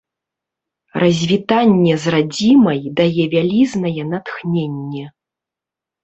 [1.01, 5.05] Развітанне з радзімай дае вялізнае натхненне.